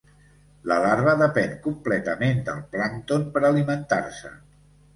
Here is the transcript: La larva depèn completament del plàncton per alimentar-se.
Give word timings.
La 0.71 0.77
larva 0.85 1.13
depèn 1.19 1.53
completament 1.67 2.41
del 2.49 2.65
plàncton 2.73 3.29
per 3.37 3.47
alimentar-se. 3.53 4.37